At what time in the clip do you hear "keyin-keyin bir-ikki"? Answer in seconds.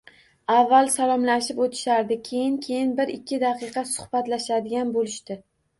2.31-3.43